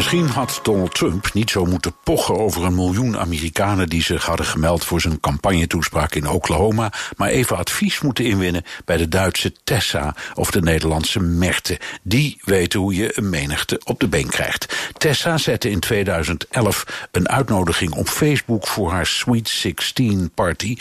[0.00, 4.46] Misschien had Donald Trump niet zo moeten pochen over een miljoen Amerikanen die zich hadden
[4.46, 10.14] gemeld voor zijn campagnetoespraak in Oklahoma, maar even advies moeten inwinnen bij de Duitse Tessa
[10.34, 11.80] of de Nederlandse Merte.
[12.02, 14.76] Die weten hoe je een menigte op de been krijgt.
[14.96, 20.76] Tessa zette in 2011 een uitnodiging op Facebook voor haar Sweet 16 party,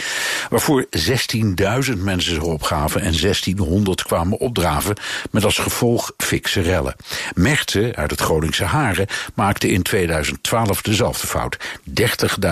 [0.50, 4.96] waarvoor 16.000 mensen zich opgaven en 1600 kwamen opdraven,
[5.32, 6.96] met als gevolg fikse rellen.
[7.34, 11.58] Merte uit het Groningse Haren maakte in 2012 dezelfde fout.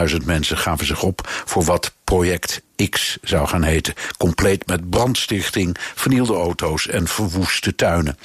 [0.09, 3.93] 30.000 mensen gaven zich op voor wat Project X zou gaan heten.
[4.17, 8.17] Compleet met brandstichting, vernielde auto's en verwoeste tuinen.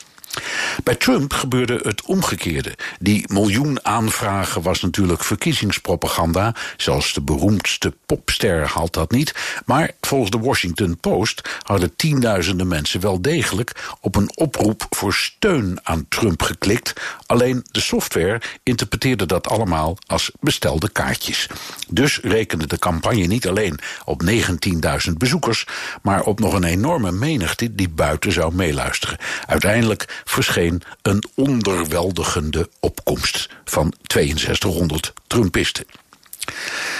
[0.84, 2.76] Bij Trump gebeurde het omgekeerde.
[3.00, 6.54] Die miljoen aanvragen was natuurlijk verkiezingspropaganda.
[6.76, 9.34] Zelfs de beroemdste popster haalt dat niet.
[9.66, 15.78] Maar volgens de Washington Post hadden tienduizenden mensen wel degelijk op een oproep voor steun
[15.82, 16.92] aan Trump geklikt.
[17.26, 21.46] Alleen de software interpreteerde dat allemaal als bestelde kaartjes.
[21.88, 24.22] Dus rekende de campagne niet alleen op
[25.06, 25.66] 19.000 bezoekers,
[26.02, 29.18] maar op nog een enorme menigte die buiten zou meeluisteren.
[29.46, 35.84] Uiteindelijk verscheen een onderweldigende opkomst van 6200 Trumpisten.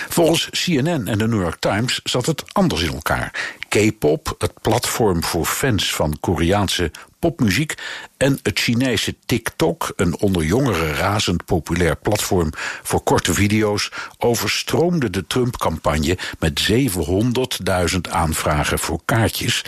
[0.09, 3.57] Volgens CNN en de New York Times zat het anders in elkaar.
[3.69, 7.75] K-pop, het platform voor fans van Koreaanse popmuziek,
[8.17, 12.51] en het Chinese TikTok, een onder jongeren razend populair platform
[12.83, 19.65] voor korte video's, overstroomde de Trump-campagne met 700.000 aanvragen voor kaartjes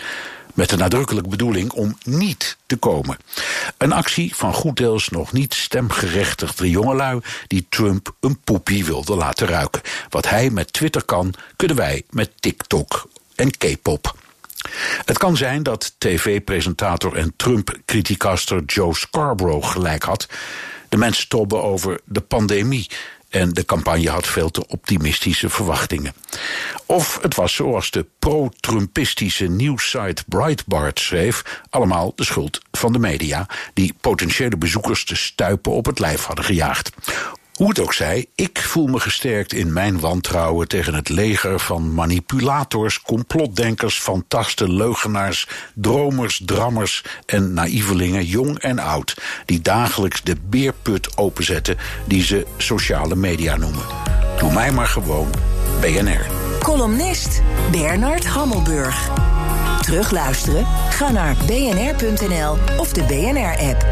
[0.55, 3.17] met de nadrukkelijke bedoeling om niet te komen.
[3.77, 9.47] Een actie van goed deels nog niet stemgerechtigde jongelui die Trump een poepie wilde laten
[9.47, 9.81] ruiken.
[10.09, 14.15] Wat hij met Twitter kan, kunnen wij met TikTok en K-pop.
[15.05, 20.27] Het kan zijn dat tv-presentator en Trump-criticaster Joe Scarborough gelijk had.
[20.89, 22.87] De mensen tobben over de pandemie
[23.29, 26.13] en de campagne had veel te optimistische verwachtingen.
[26.85, 33.47] Of het was zoals de pro-Trumpistische nieuwssite Breitbart schreef, allemaal de schuld van de media,
[33.73, 36.91] die potentiële bezoekers te stuipen op het lijf hadden gejaagd.
[37.55, 41.93] Hoe het ook zij, ik voel me gesterkt in mijn wantrouwen tegen het leger van
[41.93, 51.17] manipulators, complotdenkers, fantasten, leugenaars, dromers, drammers en naïvelingen, jong en oud, die dagelijks de beerput
[51.17, 53.85] openzetten die ze sociale media noemen.
[54.37, 55.29] Doe mij maar gewoon
[55.81, 56.44] BNR.
[56.65, 59.09] Columnist Bernard Hammelburg.
[59.81, 60.65] Terugluisteren?
[60.89, 63.85] Ga naar bnr.nl of de BNR-app.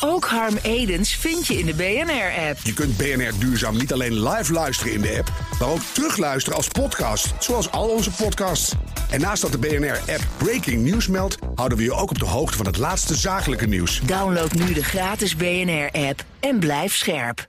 [0.00, 2.58] Ook Harm Edens vind je in de BNR-app.
[2.62, 6.68] Je kunt BNR Duurzaam niet alleen live luisteren in de app, maar ook terugluisteren als
[6.68, 8.72] podcast, zoals al onze podcasts.
[9.10, 12.56] En naast dat de BNR-app Breaking News meldt, houden we je ook op de hoogte
[12.56, 14.00] van het laatste zakelijke nieuws.
[14.00, 17.48] Download nu de gratis BNR-app en blijf scherp.